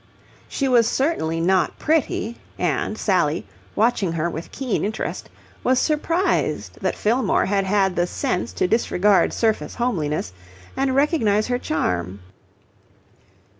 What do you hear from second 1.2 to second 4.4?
not pretty, and Sally, watching her